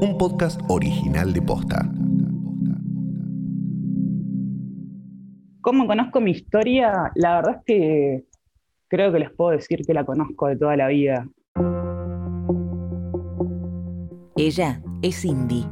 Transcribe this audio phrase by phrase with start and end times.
[0.00, 1.90] un podcast original de Posta.
[5.60, 7.10] ¿Cómo conozco mi historia?
[7.16, 8.24] La verdad es que
[8.86, 11.28] creo que les puedo decir que la conozco de toda la vida.
[14.36, 15.66] Ella es Cindy,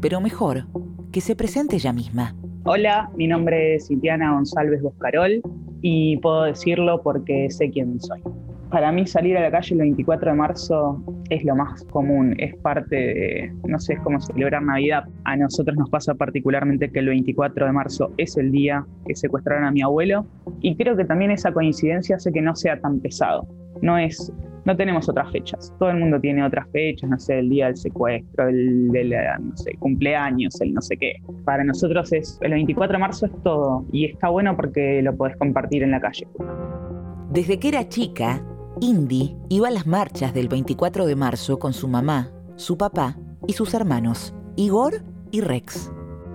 [0.00, 0.66] pero mejor
[1.10, 2.36] que se presente ella misma.
[2.64, 5.42] Hola, mi nombre es Cintiana González Boscarol
[5.82, 8.22] y puedo decirlo porque sé quién soy.
[8.70, 12.54] Para mí salir a la calle el 24 de marzo es lo más común, es
[12.56, 15.04] parte de, no sé, es como celebrar Navidad.
[15.24, 19.64] A nosotros nos pasa particularmente que el 24 de marzo es el día que secuestraron
[19.64, 20.26] a mi abuelo
[20.60, 23.48] y creo que también esa coincidencia hace que no sea tan pesado.
[23.80, 24.30] No es,
[24.66, 25.72] no tenemos otras fechas.
[25.78, 29.56] Todo el mundo tiene otras fechas, no sé, el día del secuestro, el del, no
[29.56, 31.14] sé, cumpleaños, el no sé qué.
[31.44, 35.38] Para nosotros es, el 24 de marzo es todo y está bueno porque lo podés
[35.38, 36.26] compartir en la calle.
[37.30, 38.42] Desde que era chica,
[38.80, 43.52] Indy iba a las marchas del 24 de marzo con su mamá, su papá y
[43.54, 45.90] sus hermanos, Igor y Rex.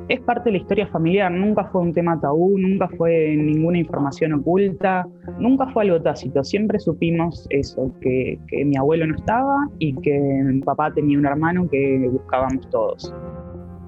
[0.09, 4.33] Es parte de la historia familiar, nunca fue un tema tabú, nunca fue ninguna información
[4.33, 5.07] oculta,
[5.39, 10.19] nunca fue algo tácito, siempre supimos eso, que, que mi abuelo no estaba y que
[10.19, 13.13] mi papá tenía un hermano que buscábamos todos.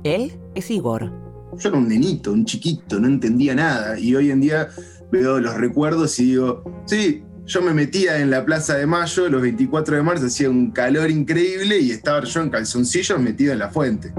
[0.06, 1.12] Él es Igor.
[1.58, 4.70] Yo era un nenito, un chiquito, no entendía nada y hoy en día
[5.12, 9.42] veo los recuerdos y digo, sí, yo me metía en la Plaza de Mayo los
[9.42, 13.70] 24 de marzo, hacía un calor increíble y estaba yo en calzoncillos metido en la
[13.70, 14.14] fuente.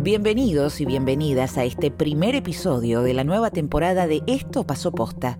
[0.00, 5.38] Bienvenidos y bienvenidas a este primer episodio de la nueva temporada de Esto pasó posta.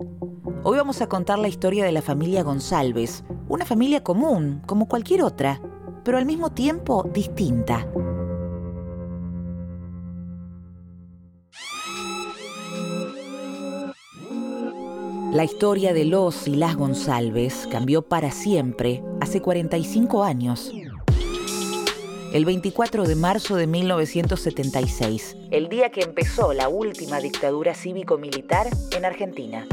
[0.63, 5.21] Hoy vamos a contar la historia de la familia González, una familia común, como cualquier
[5.21, 5.61] otra,
[6.03, 7.87] pero al mismo tiempo distinta.
[15.31, 20.73] La historia de los y las González cambió para siempre hace 45 años.
[22.33, 29.05] El 24 de marzo de 1976, el día que empezó la última dictadura cívico-militar en
[29.05, 29.67] Argentina.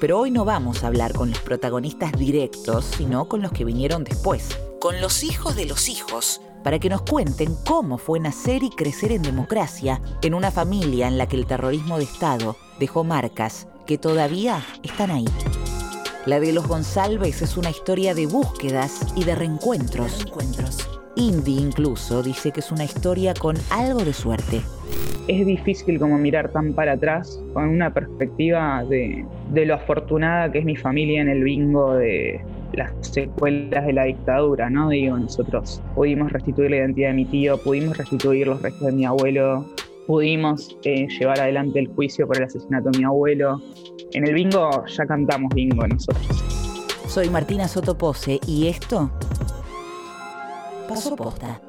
[0.00, 4.04] Pero hoy no vamos a hablar con los protagonistas directos, sino con los que vinieron
[4.04, 8.70] después, con los hijos de los hijos, para que nos cuenten cómo fue nacer y
[8.70, 13.68] crecer en democracia en una familia en la que el terrorismo de Estado dejó marcas
[13.86, 15.24] que todavía están ahí.
[16.26, 20.24] La de los González es una historia de búsquedas y de reencuentros.
[20.24, 20.88] reencuentros.
[21.14, 24.60] Indy incluso dice que es una historia con algo de suerte.
[25.28, 30.58] Es difícil como mirar tan para atrás con una perspectiva de, de lo afortunada que
[30.58, 32.40] es mi familia en el bingo de
[32.72, 34.90] las secuelas de la dictadura, ¿no?
[34.90, 39.04] Digo, nosotros pudimos restituir la identidad de mi tío, pudimos restituir los restos de mi
[39.04, 39.64] abuelo,
[40.06, 43.60] pudimos eh, llevar adelante el juicio por el asesinato de mi abuelo.
[44.12, 46.26] En el bingo ya cantamos bingo nosotros.
[47.08, 49.10] Soy Martina Sotopose y esto
[50.88, 51.60] pasó posta.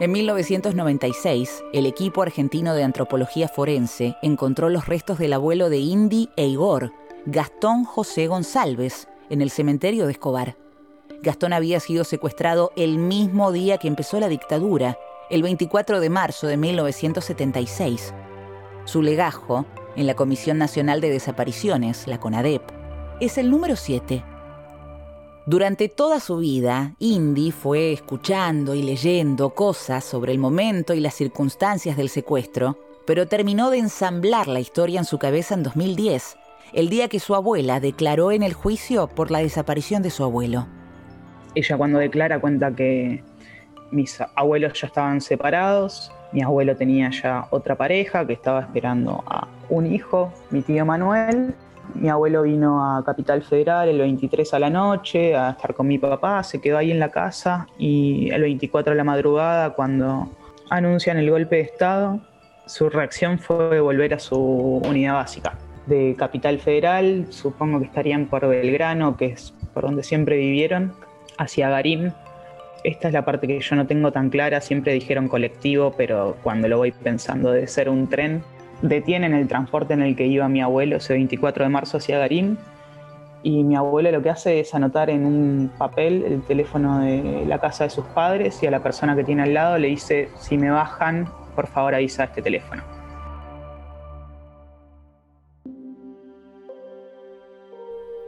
[0.00, 6.30] En 1996, el equipo argentino de antropología forense encontró los restos del abuelo de Indy
[6.36, 6.92] e Igor,
[7.26, 10.56] Gastón José González, en el cementerio de Escobar.
[11.22, 14.98] Gastón había sido secuestrado el mismo día que empezó la dictadura,
[15.28, 18.14] el 24 de marzo de 1976.
[18.86, 19.66] Su legajo,
[19.96, 22.62] en la Comisión Nacional de Desapariciones, la CONADEP,
[23.20, 24.24] es el número 7.
[25.44, 31.14] Durante toda su vida, Indy fue escuchando y leyendo cosas sobre el momento y las
[31.14, 36.36] circunstancias del secuestro, pero terminó de ensamblar la historia en su cabeza en 2010,
[36.72, 40.66] el día que su abuela declaró en el juicio por la desaparición de su abuelo.
[41.54, 43.22] Ella cuando declara cuenta que
[43.90, 49.48] mis abuelos ya estaban separados, mi abuelo tenía ya otra pareja que estaba esperando a
[49.68, 51.54] un hijo, mi tío Manuel.
[51.94, 55.98] Mi abuelo vino a Capital Federal el 23 a la noche a estar con mi
[55.98, 60.30] papá, se quedó ahí en la casa y el 24 a la madrugada cuando
[60.70, 62.20] anuncian el golpe de Estado,
[62.66, 68.46] su reacción fue volver a su unidad básica de Capital Federal, supongo que estarían por
[68.46, 70.92] Belgrano, que es por donde siempre vivieron,
[71.38, 72.12] hacia Garín.
[72.84, 76.68] Esta es la parte que yo no tengo tan clara, siempre dijeron colectivo, pero cuando
[76.68, 78.42] lo voy pensando debe ser un tren.
[78.82, 82.58] Detienen el transporte en el que iba mi abuelo ese 24 de marzo hacia Garín
[83.42, 87.58] y mi abuelo lo que hace es anotar en un papel el teléfono de la
[87.58, 90.58] casa de sus padres y a la persona que tiene al lado le dice, si
[90.58, 92.99] me bajan, por favor avisa a este teléfono.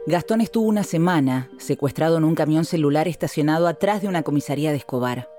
[0.05, 4.77] Gastón estuvo una semana secuestrado en un camión celular estacionado atrás de una comisaría de
[4.77, 5.29] Escobar.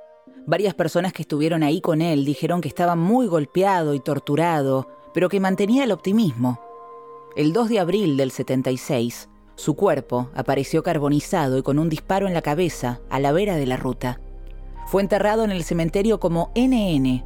[0.47, 5.29] Varias personas que estuvieron ahí con él dijeron que estaba muy golpeado y torturado, pero
[5.29, 6.61] que mantenía el optimismo.
[7.37, 12.33] El 2 de abril del 76, Su cuerpo apareció carbonizado y con un disparo en
[12.33, 14.19] la cabeza a la vera de la ruta.
[14.87, 17.23] Fue enterrado en el cementerio como NN.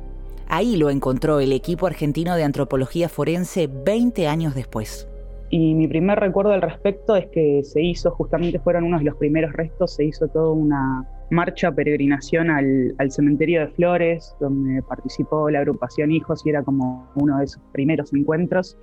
[0.49, 5.08] Ahí lo encontró el equipo argentino de antropología forense 20 años después.
[5.51, 9.17] Y mi primer recuerdo al respecto es que se hizo, justamente fueron unos de los
[9.17, 15.61] primeros restos, se hizo toda una marcha, peregrinación al, cementerio de Flores, donde participó la
[15.61, 18.77] agrupación Hijos y era como uno de esos primeros encuentros.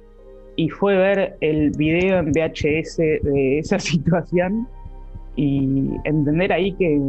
[0.56, 4.68] Y fue ver el video en VHS de esa situación
[5.36, 7.00] y entender ahí que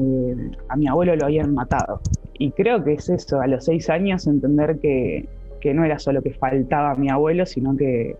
[0.68, 2.00] a mi abuelo lo habían matado.
[2.38, 5.26] Y creo que es eso, a los seis años entender que,
[5.62, 8.16] que no era solo que faltaba a mi abuelo, sino que,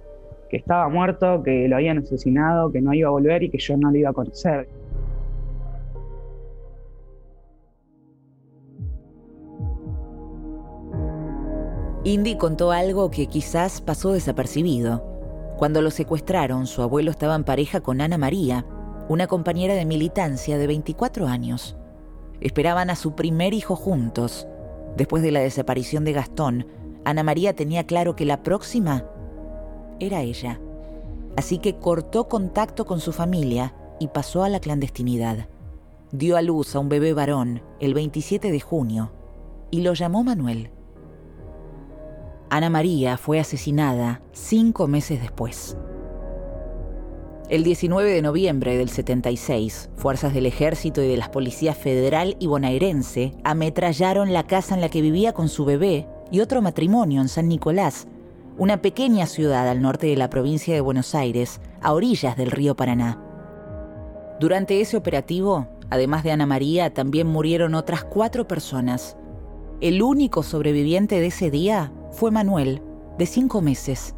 [0.48, 3.76] que estaba muerto, que lo habían asesinado, que no iba a volver y que yo
[3.76, 4.68] no lo iba a conocer.
[12.04, 15.04] Indy contó algo que quizás pasó desapercibido.
[15.56, 18.64] Cuando lo secuestraron, su abuelo estaba en pareja con Ana María,
[19.08, 21.76] una compañera de militancia de 24 años.
[22.40, 24.46] Esperaban a su primer hijo juntos.
[24.96, 26.66] Después de la desaparición de Gastón,
[27.04, 29.04] Ana María tenía claro que la próxima
[30.00, 30.60] era ella.
[31.36, 35.48] Así que cortó contacto con su familia y pasó a la clandestinidad.
[36.12, 39.12] Dio a luz a un bebé varón el 27 de junio
[39.70, 40.70] y lo llamó Manuel.
[42.48, 45.76] Ana María fue asesinada cinco meses después.
[47.48, 52.48] El 19 de noviembre del 76, fuerzas del ejército y de las policías federal y
[52.48, 57.28] bonaerense ametrallaron la casa en la que vivía con su bebé y otro matrimonio en
[57.28, 58.08] San Nicolás,
[58.58, 62.74] una pequeña ciudad al norte de la provincia de Buenos Aires, a orillas del río
[62.74, 63.20] Paraná.
[64.40, 69.16] Durante ese operativo, además de Ana María, también murieron otras cuatro personas.
[69.82, 72.80] El único sobreviviente de ese día fue Manuel,
[73.18, 74.14] de cinco meses.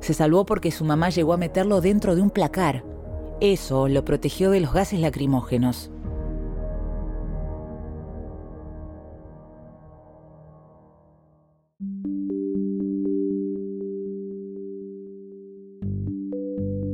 [0.00, 2.82] Se salvó porque su mamá llegó a meterlo dentro de un placar.
[3.40, 5.90] Eso lo protegió de los gases lacrimógenos.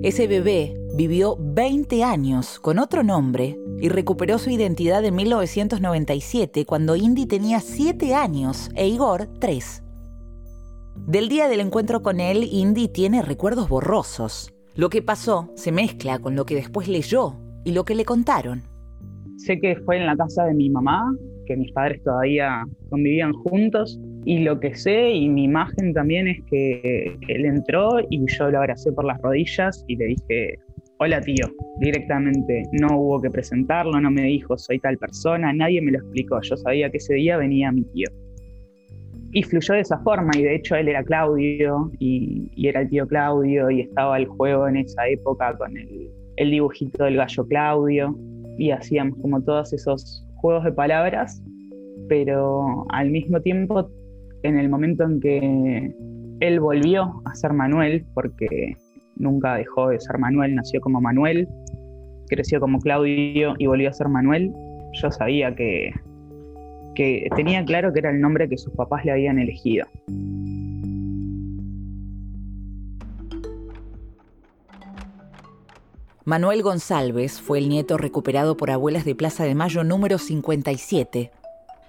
[0.03, 6.97] Ese bebé vivió 20 años con otro nombre y recuperó su identidad en 1997 cuando
[6.97, 9.85] Indy tenía 7 años e Igor 3.
[11.07, 14.53] Del día del encuentro con él, Indy tiene recuerdos borrosos.
[14.75, 18.63] Lo que pasó se mezcla con lo que después leyó y lo que le contaron.
[19.37, 21.15] Sé que fue en la casa de mi mamá,
[21.47, 26.39] que mis padres todavía convivían juntos, y lo que sé y mi imagen también es
[26.49, 30.59] que él entró y yo lo abracé por las rodillas y le dije,
[30.99, 31.47] hola tío,
[31.81, 32.63] directamente.
[32.73, 36.41] No hubo que presentarlo, no me dijo soy tal persona, nadie me lo explicó.
[36.43, 38.07] Yo sabía que ese día venía mi tío
[39.33, 43.07] y fluyó de esa forma y de hecho él era Claudio y, era el tío
[43.09, 48.17] Claudio y estaba el juego en esa época con el, el, dibujito del gallo Claudio
[48.59, 51.43] y hacíamos como todos esos juegos de palabras,
[52.09, 53.91] pero al mismo tiempo
[54.43, 55.95] en el momento en que
[56.41, 58.77] él volvió a ser Manuel, porque
[59.17, 61.49] nunca dejó de ser Manuel, nació como Manuel,
[62.29, 64.53] creció como Claudio y volvió a ser Manuel,
[64.93, 65.93] yo sabía que
[66.95, 69.87] que tenía claro que era el nombre que sus papás le habían elegido.
[76.25, 81.33] Manuel González fue el nieto recuperado por Abuelas de Plaza de Mayo número 57.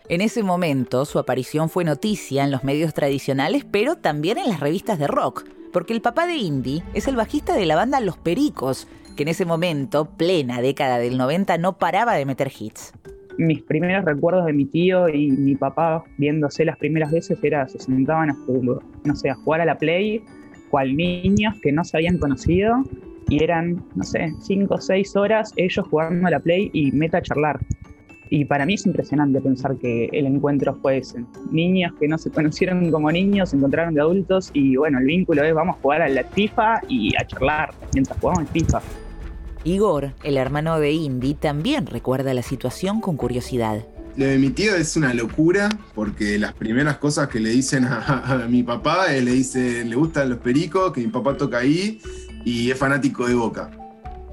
[0.10, 4.60] En ese momento su aparición fue noticia en los medios tradicionales, pero también en las
[4.60, 8.18] revistas de rock, porque el papá de Indy es el bajista de la banda Los
[8.18, 12.94] Pericos, que en ese momento, plena década del 90, no paraba de meter hits
[13.38, 17.80] mis primeros recuerdos de mi tío y mi papá viéndose las primeras veces era se
[17.80, 18.38] sentaban a
[19.04, 20.24] no sé, a jugar a la Play,
[20.70, 22.84] cual niños que no se habían conocido
[23.30, 27.20] y eran, no sé, cinco o seis horas ellos jugando a la Play y meta
[27.20, 27.60] a charlar.
[28.36, 31.24] Y para mí es impresionante pensar que el encuentro fue ese.
[31.52, 35.44] Niños que no se conocieron como niños, se encontraron de adultos y bueno, el vínculo
[35.44, 38.82] es vamos a jugar a la FIFA y a charlar mientras jugamos FIFA.
[39.66, 43.86] Igor, el hermano de Indy, también recuerda la situación con curiosidad.
[44.18, 48.48] Lo de mi tío es una locura porque las primeras cosas que le dicen a,
[48.50, 52.02] mi papá, le dice, le gustan los pericos, que mi papá toca ahí
[52.44, 53.70] y es fanático de Boca.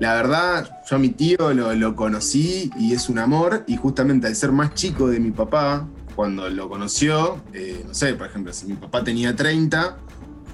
[0.00, 4.34] La verdad, yo a mi tío lo, conocí y es un amor y justamente al
[4.34, 8.64] ser más chico de mi papá, cuando lo conoció, eh, no sé, por ejemplo, si
[8.64, 9.98] mi papá tenía 30,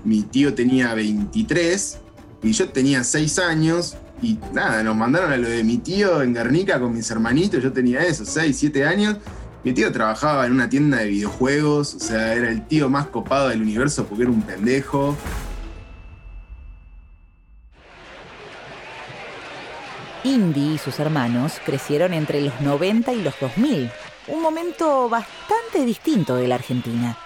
[0.05, 1.99] mi tío tenía 23
[2.43, 6.35] y yo tenía 6 años y nada, nos mandaron a lo de mi tío en
[6.35, 7.62] Guernica con mis hermanitos.
[7.62, 9.19] Yo tenía eso, 6, 7 años.
[9.62, 13.50] Mi tío trabajaba en una tienda de videojuegos, o sea, era el tío más copado
[13.50, 15.17] del universo porque era un pendejo.
[20.37, 23.90] Indy y sus hermanos crecieron entre los 90 y los 2000,
[24.28, 27.16] un momento bastante distinto de la Argentina.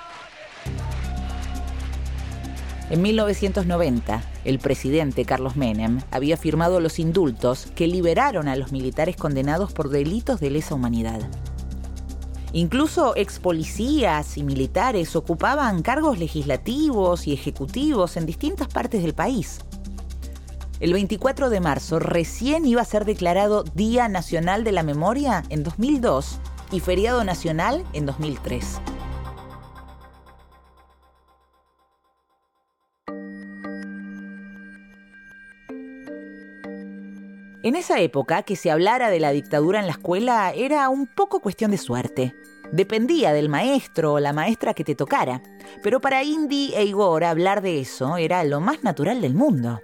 [2.88, 9.16] En 1990, el presidente Carlos Menem había firmado los indultos que liberaron a los militares
[9.16, 11.28] condenados por delitos de lesa humanidad.
[12.52, 19.58] Incluso ex policías y militares ocupaban cargos legislativos y ejecutivos en distintas partes del país.
[20.80, 25.62] El 24 de marzo recién iba a ser declarado Día Nacional de la Memoria en
[25.62, 26.40] 2002
[26.72, 28.80] y feriado nacional en 2003.
[37.62, 41.40] En esa época, que se hablara de la dictadura en la escuela era un poco
[41.40, 42.34] cuestión de suerte.
[42.72, 45.42] Dependía del maestro o la maestra que te tocara.
[45.82, 49.82] Pero para Indy e Igor hablar de eso era lo más natural del mundo.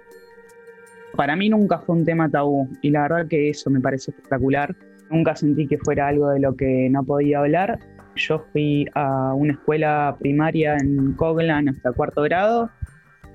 [1.17, 4.73] Para mí nunca fue un tema tabú y la verdad que eso me parece espectacular.
[5.09, 7.79] Nunca sentí que fuera algo de lo que no podía hablar.
[8.15, 12.69] Yo fui a una escuela primaria en Coglan hasta cuarto grado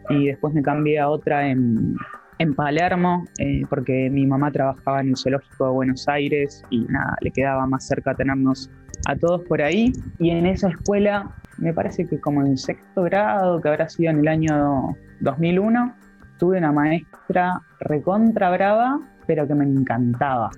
[0.09, 1.97] y después me cambié a otra en
[2.43, 7.17] en Palermo, eh, porque mi mamá trabajaba en el zoológico de Buenos Aires y nada,
[7.21, 8.71] le quedaba más cerca tenernos
[9.07, 9.93] a todos por ahí.
[10.19, 14.21] Y en esa escuela, me parece que como en sexto grado, que habrá sido en
[14.21, 15.95] el año 2001,
[16.39, 20.51] tuve una maestra recontra brava, pero que me encantaba.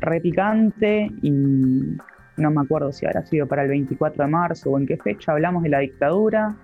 [0.00, 1.96] Repicante y
[2.38, 5.32] no me acuerdo si habrá sido para el 24 de marzo o en qué fecha
[5.32, 6.54] hablamos de la dictadura.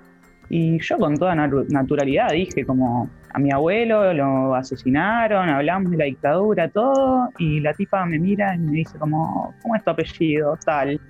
[0.49, 6.05] Y yo con toda naturalidad dije como, a mi abuelo lo asesinaron, hablamos de la
[6.05, 10.57] dictadura, todo, y la tipa me mira y me dice como, ¿cómo es tu apellido?
[10.65, 11.01] Tal.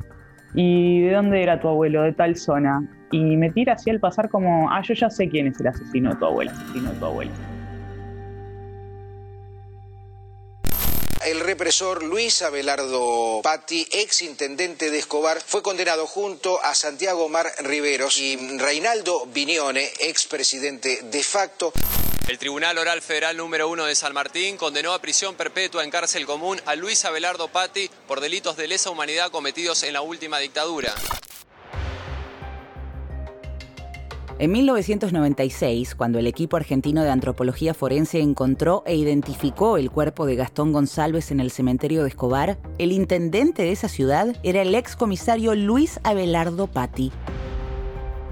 [0.55, 2.03] ¿Y de dónde era tu abuelo?
[2.03, 2.89] De tal zona.
[3.11, 6.11] Y me tira así al pasar como, ah, yo ya sé quién es el asesino
[6.11, 7.31] de tu abuelo, asesino de tu abuelo.
[11.25, 17.51] el represor Luis Abelardo Patti, ex intendente de Escobar, fue condenado junto a Santiago Mar
[17.61, 21.73] Riveros y Reinaldo Viñone, ex presidente de facto.
[22.29, 26.27] El Tribunal Oral Federal número 1 de San Martín condenó a prisión perpetua en cárcel
[26.27, 30.95] común a Luis Abelardo Patti por delitos de lesa humanidad cometidos en la última dictadura.
[34.41, 40.35] En 1996, cuando el equipo argentino de antropología forense encontró e identificó el cuerpo de
[40.35, 44.97] Gastón González en el cementerio de Escobar, el intendente de esa ciudad era el ex
[44.97, 47.13] comisario Luis Abelardo Patti.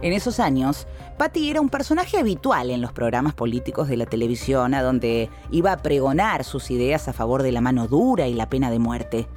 [0.02, 4.74] En esos años, Patti era un personaje habitual en los programas políticos de la televisión,
[4.74, 8.48] a donde iba a pregonar sus ideas a favor de la mano dura y la
[8.48, 9.28] pena de muerte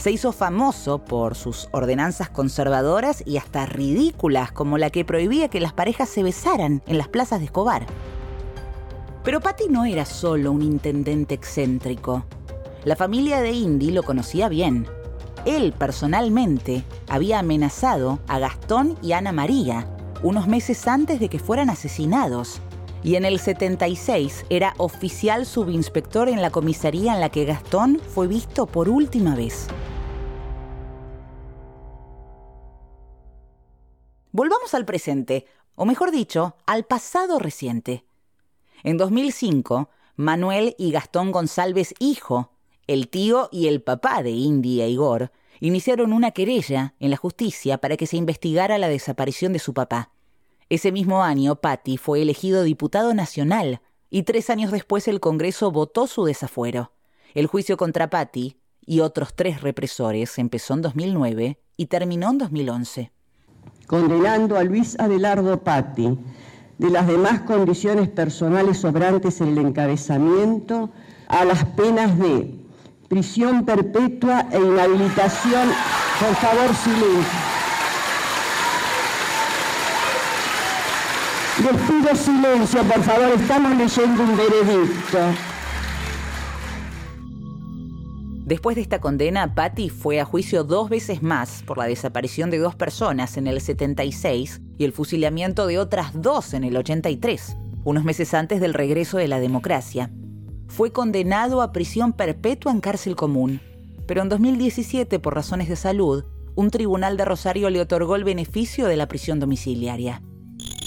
[0.00, 5.60] se hizo famoso por sus ordenanzas conservadoras y hasta ridículas, como la que prohibía que
[5.60, 7.84] las parejas se besaran en las plazas de Escobar.
[9.22, 12.24] Pero Patti no era solo un intendente excéntrico.
[12.84, 14.86] La familia de Indy lo conocía bien.
[15.44, 19.86] Él personalmente había amenazado a Gastón y Ana María
[20.22, 22.62] unos meses antes de que fueran asesinados.
[23.02, 28.26] Y en el 76 era oficial subinspector en la comisaría en la que Gastón fue
[28.28, 29.68] visto por última vez.
[34.32, 38.04] Volvamos al presente, o mejor dicho, al pasado reciente.
[38.84, 42.52] En 2005, Manuel y Gastón González hijo,
[42.86, 47.78] el tío y el papá de Indy e Igor, iniciaron una querella en la justicia
[47.78, 50.12] para que se investigara la desaparición de su papá.
[50.68, 56.06] Ese mismo año, Patti fue elegido diputado nacional y tres años después el Congreso votó
[56.06, 56.92] su desafuero.
[57.34, 63.12] El juicio contra Patti y otros tres represores empezó en 2009 y terminó en 2011
[63.90, 66.16] condenando a Luis Abelardo Patti
[66.78, 70.90] de las demás condiciones personales sobrantes en el encabezamiento
[71.26, 72.54] a las penas de
[73.08, 75.72] prisión perpetua e inhabilitación.
[76.20, 77.40] Por favor, silencio.
[81.64, 85.18] Les pido silencio, por favor, estamos leyendo un veredicto.
[88.50, 92.58] Después de esta condena, Patty fue a juicio dos veces más por la desaparición de
[92.58, 98.02] dos personas en el 76 y el fusilamiento de otras dos en el 83, unos
[98.02, 100.10] meses antes del regreso de la democracia.
[100.66, 103.60] Fue condenado a prisión perpetua en cárcel común,
[104.08, 106.24] pero en 2017, por razones de salud,
[106.56, 110.22] un tribunal de Rosario le otorgó el beneficio de la prisión domiciliaria.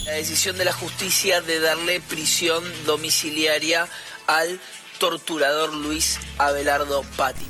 [0.06, 3.88] La decisión de la justicia de darle prisión domiciliaria
[4.28, 4.60] al
[5.04, 7.44] torturador Luis Abelardo Patti.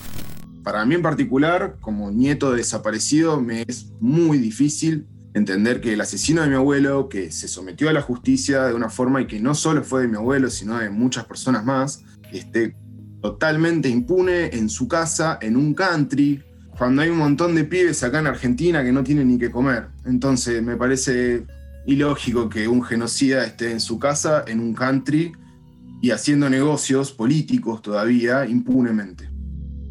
[0.64, 5.06] Para mí en particular, como nieto de desaparecido, me es muy difícil
[5.36, 8.90] entender que el asesino de mi abuelo, que se sometió a la justicia de una
[8.90, 12.76] forma y que no solo fue de mi abuelo, sino de muchas personas más, esté
[13.22, 16.44] totalmente impune en su casa, en un country,
[16.76, 19.90] cuando hay un montón de pibes acá en Argentina que no tienen ni que comer.
[20.06, 21.46] Entonces me parece
[21.86, 25.34] ilógico que un genocida esté en su casa, en un country,
[26.04, 29.30] y haciendo negocios políticos todavía impunemente.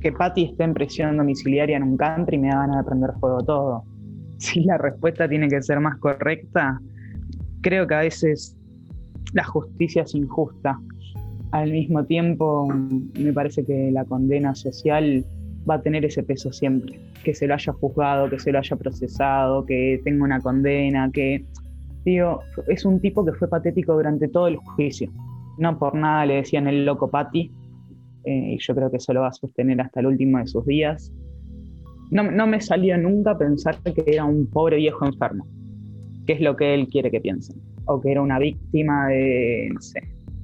[0.02, 3.42] Que Patty esté en prisión domiciliaria en un country me da ganas de prender fuego
[3.42, 3.85] todo.
[4.37, 6.78] Si la respuesta tiene que ser más correcta,
[7.62, 8.59] creo que a veces
[9.33, 10.78] la justicia es injusta.
[11.52, 15.25] Al mismo tiempo, me parece que la condena social
[15.69, 17.00] va a tener ese peso siempre.
[17.25, 21.47] Que se lo haya juzgado, que se lo haya procesado, que tenga una condena, que,
[22.04, 25.11] digo, es un tipo que fue patético durante todo el juicio.
[25.59, 27.50] No por nada le decían el loco Pati,
[28.25, 30.64] eh, y yo creo que eso lo va a sostener hasta el último de sus
[30.66, 31.12] días.
[32.11, 35.47] No, no me salió nunca pensar que era un pobre viejo enfermo,
[36.26, 39.80] que es lo que él quiere que piensen, o que era una víctima de, no
[39.80, 40.00] sé,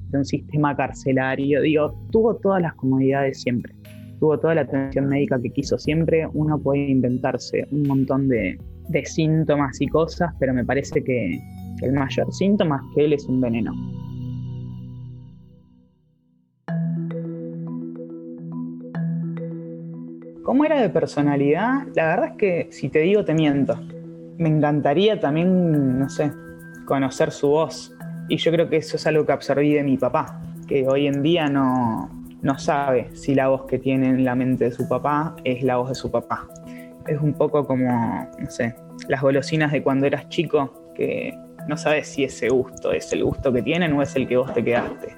[0.09, 1.61] de un sistema carcelario.
[1.61, 3.73] Digo, tuvo todas las comodidades siempre
[4.19, 8.59] tuvo toda la atención médica que quiso siempre, uno puede inventarse un montón de,
[9.05, 11.39] síntomas y cosas, pero me parece que
[11.81, 13.71] el mayor síntoma es que él es un veneno.
[20.49, 21.83] ¿Cómo era de personalidad?
[21.93, 23.79] La verdad es que si te digo te miento.
[24.39, 26.31] Me encantaría también, no sé,
[26.85, 27.95] conocer su voz.
[28.29, 31.21] Y yo creo que eso es algo que absorbí de mi papá, que hoy en
[31.21, 32.09] día no,
[32.41, 35.77] no sabe si la voz que tiene en la mente de su papá es la
[35.77, 36.47] voz de su papá.
[37.05, 38.73] Es un poco como, no sé,
[39.07, 41.31] las golosinas de cuando eras chico, que
[41.67, 44.51] no sabes si ese gusto es el gusto que tienen o es el que vos
[44.51, 45.15] te quedaste.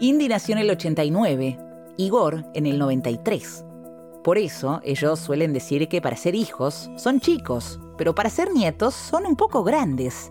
[0.00, 1.56] Indy nació en el 89,
[1.98, 3.66] Igor en el 93.
[4.24, 8.94] Por eso ellos suelen decir que para ser hijos son chicos, pero para ser nietos
[8.94, 10.30] son un poco grandes.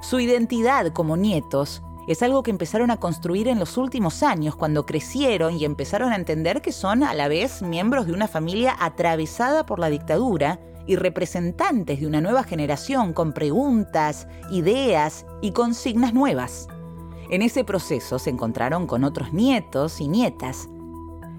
[0.00, 4.84] Su identidad como nietos es algo que empezaron a construir en los últimos años, cuando
[4.84, 9.64] crecieron y empezaron a entender que son a la vez miembros de una familia atravesada
[9.64, 16.66] por la dictadura y representantes de una nueva generación con preguntas, ideas y consignas nuevas.
[17.30, 20.68] En ese proceso se encontraron con otros nietos y nietas.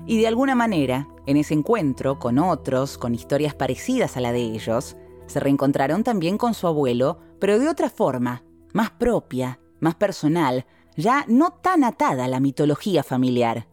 [0.06, 4.42] Y de alguna manera, en ese encuentro con otros, con historias parecidas a la de
[4.42, 10.66] ellos, se reencontraron también con su abuelo, pero de otra forma, más propia, más personal,
[10.98, 13.68] ya no tan atada a la mitología familiar.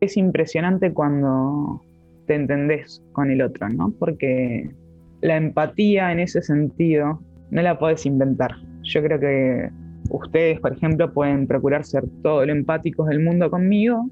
[0.00, 1.82] Es impresionante cuando
[2.26, 3.92] te entendés con el otro, ¿no?
[3.98, 4.74] Porque
[5.20, 7.20] la empatía en ese sentido
[7.50, 8.56] no la podés inventar.
[8.82, 9.70] Yo creo que
[10.10, 14.08] ustedes, por ejemplo, pueden procurar ser todo lo empáticos del mundo conmigo,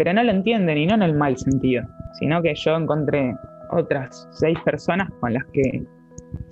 [0.00, 1.84] pero no lo entienden y no en el mal sentido,
[2.14, 3.36] sino que yo encontré
[3.70, 5.84] otras seis personas con las que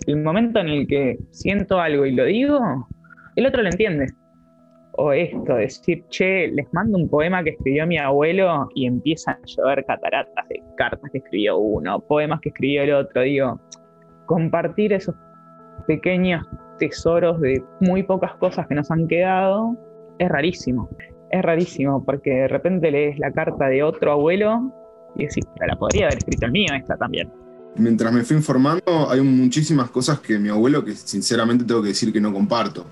[0.07, 2.61] el momento en el que siento algo y lo digo,
[3.37, 4.07] el otro lo entiende.
[4.99, 9.47] O esto, decir, che, les mando un poema que escribió mi abuelo y empiezan a
[9.47, 13.23] llover cataratas de cartas que escribió uno, poemas que escribió el otro.
[13.23, 13.59] Digo,
[14.27, 15.15] compartir esos
[15.87, 16.47] pequeños
[16.79, 19.75] tesoros de muy pocas cosas que nos han quedado
[20.19, 20.91] es rarísimo.
[21.31, 24.73] Es rarísimo porque de repente lees la carta de otro abuelo
[25.17, 27.31] y decís, la podría haber escrito el mío esta también.
[27.77, 32.13] Mientras me fui informando, hay muchísimas cosas que mi abuelo, que sinceramente tengo que decir
[32.13, 32.87] que no comparto.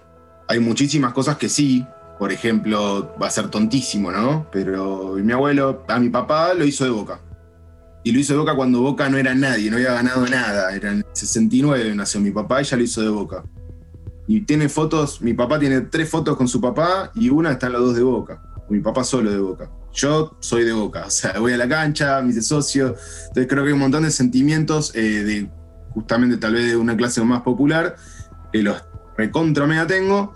[0.48, 1.84] Hay muchísimas cosas que sí,
[2.18, 4.46] por ejemplo, va a ser tontísimo, ¿no?
[4.52, 7.20] Pero mi abuelo, a mi papá lo hizo de boca.
[8.04, 10.72] Y lo hizo de boca cuando Boca no era nadie, no había ganado nada.
[10.72, 13.42] Era en 69 nació mi papá y ya lo hizo de boca.
[14.26, 17.80] Y tiene fotos, mi papá tiene tres fotos con su papá y una están las
[17.80, 18.42] dos de boca.
[18.68, 19.70] Mi papá solo de boca.
[19.92, 22.98] Yo soy de boca, o sea, voy a la cancha, mis socios.
[23.28, 25.50] Entonces creo que hay un montón de sentimientos eh, de
[25.90, 27.96] justamente tal vez de una clase más popular
[28.52, 28.82] que los
[29.16, 30.34] recontra mega tengo,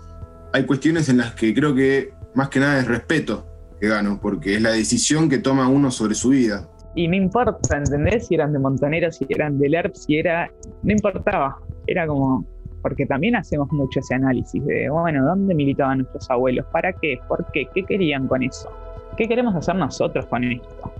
[0.53, 3.47] hay cuestiones en las que creo que más que nada es respeto
[3.79, 6.67] que gano, porque es la decisión que toma uno sobre su vida.
[6.93, 8.27] Y no importa, ¿entendés?
[8.27, 10.51] Si eran de Montonera, si eran de LERP, si era.
[10.83, 11.57] No importaba.
[11.87, 12.45] Era como.
[12.81, 16.65] Porque también hacemos mucho ese análisis de, bueno, ¿dónde militaban nuestros abuelos?
[16.71, 17.19] ¿Para qué?
[17.27, 17.67] ¿Por qué?
[17.73, 18.69] ¿Qué querían con eso?
[19.17, 20.91] ¿Qué queremos hacer nosotros con esto?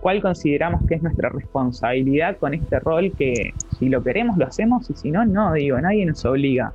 [0.00, 4.88] ¿Cuál consideramos que es nuestra responsabilidad con este rol que si lo queremos lo hacemos
[4.90, 6.72] y si no, no, digo, nadie nos obliga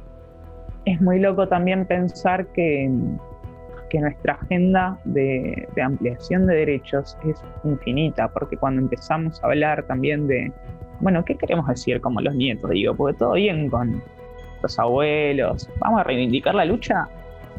[0.85, 2.89] es muy loco también pensar que,
[3.89, 10.27] que nuestra agenda de, ampliación de derechos es infinita, porque cuando empezamos a hablar también
[10.27, 10.51] de,
[10.99, 12.69] bueno, ¿qué queremos decir como los nietos?
[12.71, 14.01] Digo, porque todo bien con
[14.63, 17.07] los abuelos, ¿vamos a reivindicar la lucha?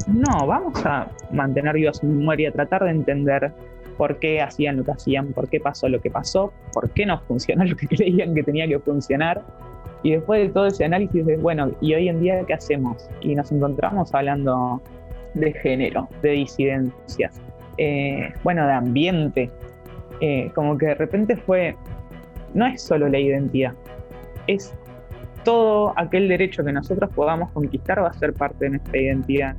[0.07, 3.53] No, vamos a mantener viva su memoria, tratar de entender
[3.97, 7.19] por qué hacían lo que hacían, por qué pasó lo que pasó, por qué no
[7.21, 9.41] funcionó lo que creían que tenía que funcionar
[10.05, 13.09] y después de todo ese análisis de, bueno, ¿y hoy en día qué hacemos?
[13.21, 14.79] Y nos encontramos hablando
[15.33, 17.41] de género, de disidencias,
[17.79, 19.49] eh, bueno, de ambiente.
[20.21, 21.75] Eh, como que de repente fue,
[22.53, 23.73] no es solo la identidad,
[24.45, 24.75] es
[25.45, 29.55] todo aquel derecho que nosotros podamos conquistar va a ser parte de nuestra identidad.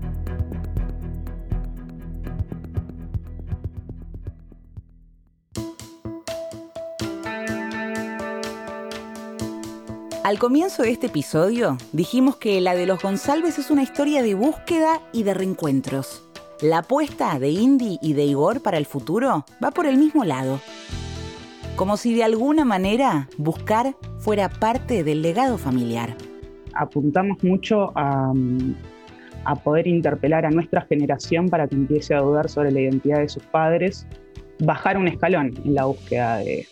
[10.22, 14.34] Al comienzo de este episodio dijimos que la de los González es una historia de
[14.34, 16.24] búsqueda y de reencuentros.
[16.60, 20.58] La apuesta de Indy y de Igor para el futuro va por el mismo lado.
[21.76, 23.94] Como si de alguna manera buscar
[24.26, 26.16] fuera parte del legado familiar.
[26.74, 28.34] Apuntamos mucho a,
[29.62, 33.44] poder interpelar a nuestra generación para que empiece a dudar sobre la identidad de sus
[33.44, 34.04] padres,
[34.58, 36.66] bajar un escalón en la búsqueda de,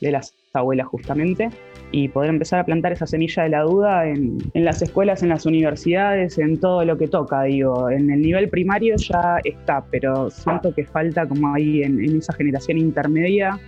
[0.00, 1.50] de las abuelas justamente
[1.90, 5.46] y poder empezar a plantar esa semilla de la duda en, las escuelas, en las
[5.46, 10.72] universidades, en todo lo que toca, digo, en el nivel primario ya está, pero siento
[10.72, 13.58] que falta como ahí en, en esa generación intermedia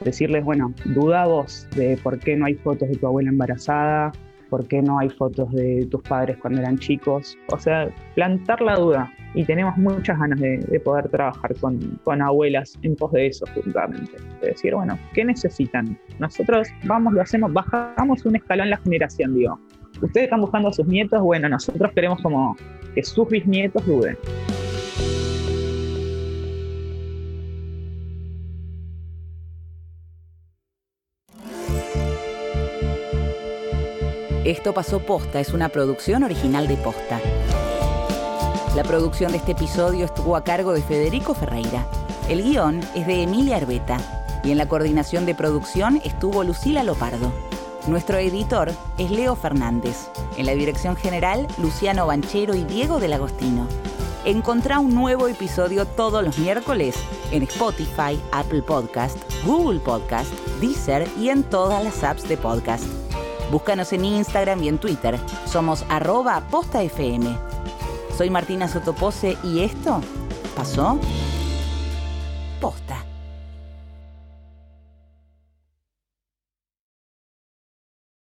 [0.00, 4.12] decirles, bueno, duda vos de por qué no hay fotos de tu abuela embarazada,
[4.50, 8.74] por qué no hay fotos de tus padres cuando eran chicos, o sea, plantar la
[8.76, 13.46] duda, y tenemos muchas ganas de, poder trabajar con, con, abuelas en pos de eso,
[13.54, 14.12] justamente.
[14.40, 15.98] De decir, bueno, ¿qué necesitan?
[16.18, 19.58] Nosotros vamos, lo hacemos, bajamos un escalón la generación, digo.
[20.02, 22.56] Ustedes están buscando a sus nietos, bueno, nosotros queremos como
[22.94, 24.18] que sus bisnietos duden.
[34.52, 37.18] Esto pasó posta, es una producción original de posta.
[38.76, 41.86] La producción de este episodio estuvo a cargo de Federico Ferreira.
[42.28, 43.96] El guion es de Emilia Arbeta
[44.44, 47.32] y en la coordinación de producción estuvo Lucila Lopardo.
[47.86, 49.96] Nuestro editor es Leo Fernández.
[50.36, 53.66] En la dirección general, Luciano Banchero y Diego del Agostino.
[54.26, 56.94] Encontrá un nuevo episodio todos los miércoles
[57.30, 63.01] en Spotify, Apple Podcast, Google Podcast, Deezer y en todas las apps de podcast.
[63.52, 65.20] Búscanos en Instagram y en Twitter.
[65.44, 67.36] Somos arroba postafm.
[68.16, 70.00] Soy Martina Sotopose y esto
[70.56, 70.98] pasó
[72.62, 73.11] posta.